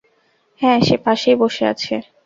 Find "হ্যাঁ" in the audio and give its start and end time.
0.61-0.79